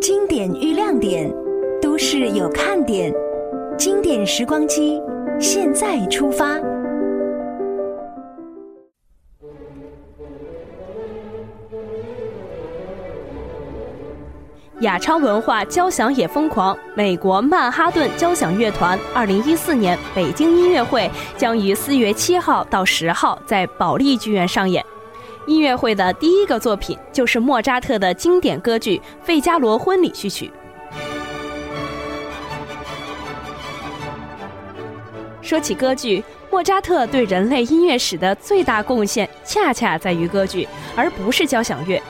[0.00, 1.28] 经典与亮点，
[1.82, 3.12] 都市有看点。
[3.76, 5.00] 经典时光机，
[5.40, 6.56] 现在出发。
[14.80, 24.84] 雅超文化交响也疯狂，美国曼哈顿交响乐团二零一四年北京音乐会将于四月七号到十号在保利剧院上演。
[25.48, 30.52] 音乐会的第一个作品就是莫扎特的经典歌剧《费加罗婚礼序曲》。
[35.40, 42.00] 说起歌剧，莫扎特对人类音乐史的最大贡献，恰恰在于歌剧，而不是交响乐。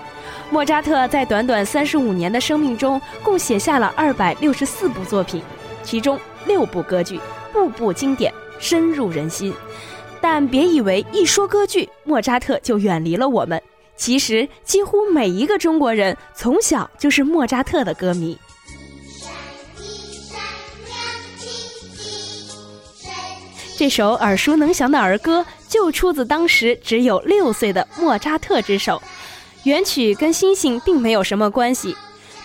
[0.50, 5.40] 莫扎特在短短三十五年的生命中，共写下了二百六十四部作品，
[5.84, 7.20] 其中六部歌剧，
[7.52, 9.54] 步步经典，深入人心。
[10.20, 13.60] 但别以为一说歌剧，莫扎特就远离了我们。
[13.96, 18.38] 其实，几乎每一个中国人从小就是莫扎特的歌迷。
[23.76, 29.00] 这首耳熟能详的儿歌，就出自当时只有六岁的莫扎特之手。
[29.64, 31.96] 原曲跟星星并没有什么关系，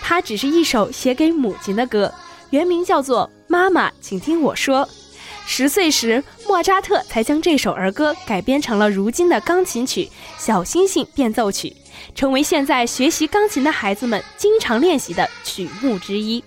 [0.02, 2.12] 它只是一首写给母亲的歌，
[2.50, 4.86] 原名叫做《妈妈，请听我说》。
[5.46, 10.06] 十岁时，莫扎特才将这首儿歌改编成了如今的钢琴曲
[10.38, 11.70] 《小星星变奏曲》，
[12.16, 16.44] 成为现在学习钢琴的孩子们经常练习的曲目之一。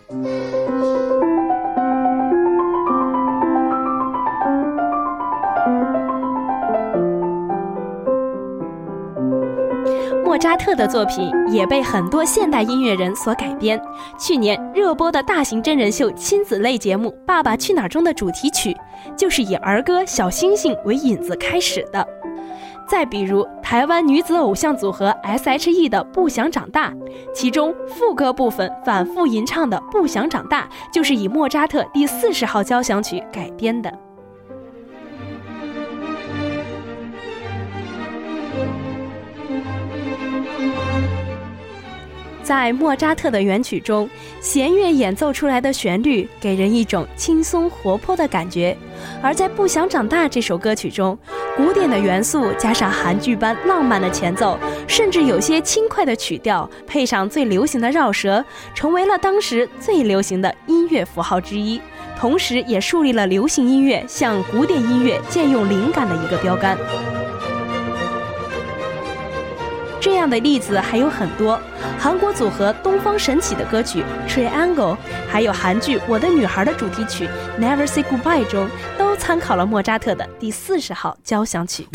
[10.36, 13.80] 莫扎特的作品也被很多现代音乐人所改编。
[14.18, 18.76] 去年热播的大型真人秀亲子类节目《爸爸去哪儿》中的主题曲，
[19.16, 22.06] 就是以儿歌《小星星》为引子开始的。
[22.86, 26.90] 再比如台湾女子偶像组合 S.H.E 的《不想长大》，
[27.34, 33.90] 其中副歌部分反复吟唱的《不想长大》，就是以莫扎特第四十号交响曲改编的。
[42.46, 44.08] 在莫扎特的原曲中，
[44.40, 48.72] 弦乐演奏出来的旋律给人一种轻松活泼的感觉；
[49.20, 51.18] 而在《不想长大》这首歌曲中，
[51.56, 58.44] 古典的元素加上韩剧般浪漫的前奏，甚至有些轻快的曲调，配上最流行的绕舌，
[58.76, 61.80] 成为了当时最流行的音乐符号之一，
[62.16, 66.78] 同时也树立了流行音乐向古典音乐借用灵感的一个标杆。
[70.06, 71.60] 这样的例子还有很多，
[71.98, 74.94] 韩国组合东方神起的歌曲《Triangle》，
[75.28, 77.28] 还有韩剧《我的女孩》的主题曲
[77.60, 81.88] 《Never Say Goodbye》中，都参考了莫扎特的第四十号交响曲。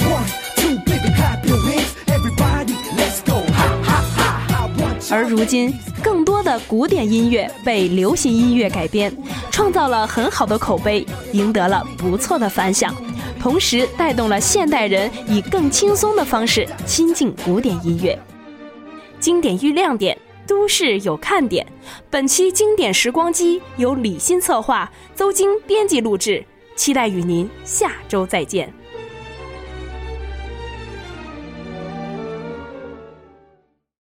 [5.09, 5.73] 而如今，
[6.03, 9.15] 更多的古典音乐被流行音乐改编，
[9.51, 12.93] 创造了很好的口碑，赢得了不错的反响。
[13.41, 18.17] 同时带动了现代人以更轻松的方式亲近古典音乐。
[19.19, 20.15] 经典遇亮点，
[20.45, 21.65] 都市有看点。
[22.07, 26.45] 本期经典时光机由李欣策划，邹晶编辑录制。
[26.75, 28.71] 期待与您下周再见。